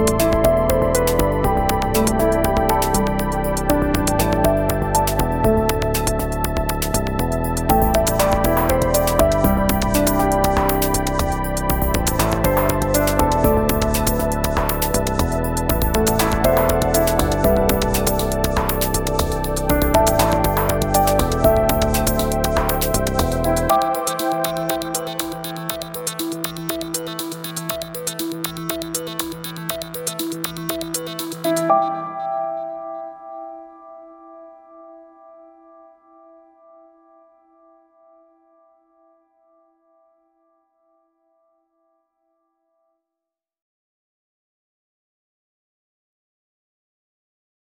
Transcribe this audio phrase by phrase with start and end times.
[0.00, 0.29] うん。